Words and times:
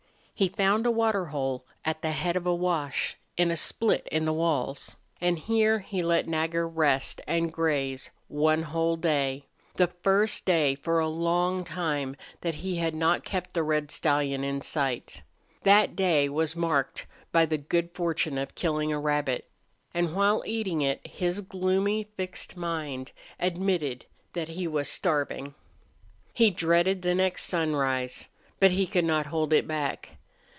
He 0.33 0.49
found 0.49 0.87
a 0.87 0.91
water 0.91 1.25
hole 1.25 1.67
at 1.85 2.01
the 2.01 2.09
head 2.13 2.35
of 2.35 2.47
a 2.47 2.55
wash 2.55 3.15
in 3.37 3.51
a 3.51 3.55
split 3.55 4.07
in 4.11 4.25
the 4.25 4.33
walls, 4.33 4.97
and 5.21 5.37
here 5.37 5.77
he 5.77 6.01
let 6.01 6.27
Nagger 6.27 6.67
rest 6.67 7.21
and 7.27 7.53
graze 7.53 8.09
one 8.27 8.63
whole 8.63 8.95
day 8.95 9.45
the 9.75 9.85
first 9.85 10.43
day 10.45 10.73
for 10.73 10.97
a 10.97 11.07
long 11.07 11.63
time 11.63 12.15
that 12.39 12.55
he 12.55 12.77
had 12.77 12.95
not 12.95 13.23
kept 13.23 13.53
the 13.53 13.61
red 13.61 13.91
stallion 13.91 14.43
in 14.43 14.61
sight. 14.61 15.21
That 15.61 15.95
day 15.95 16.27
was 16.27 16.55
marked 16.55 17.05
by 17.31 17.45
the 17.45 17.59
good 17.59 17.91
fortune 17.91 18.39
of 18.39 18.55
killing 18.55 18.91
a 18.91 18.99
rabbit, 18.99 19.47
and 19.93 20.15
while 20.15 20.41
eating 20.47 20.81
it 20.81 21.05
his 21.05 21.41
gloomy, 21.41 22.05
fixed 22.17 22.57
mind 22.57 23.11
admitted 23.39 24.07
that 24.33 24.47
he 24.47 24.67
was 24.67 24.89
starving. 24.89 25.53
He 26.33 26.49
dreaded 26.49 27.03
the 27.03 27.13
next 27.13 27.43
sunrise. 27.43 28.29
But 28.59 28.71
he 28.71 28.87
could 28.87 29.05
not 29.05 29.27
hold 29.27 29.53
it 29.53 29.67
back. 29.67 30.17